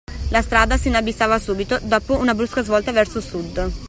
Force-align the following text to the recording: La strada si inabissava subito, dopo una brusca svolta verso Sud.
La 0.31 0.41
strada 0.41 0.77
si 0.79 0.87
inabissava 0.89 1.37
subito, 1.37 1.77
dopo 1.83 2.17
una 2.17 2.33
brusca 2.33 2.63
svolta 2.63 2.91
verso 2.91 3.21
Sud. 3.21 3.71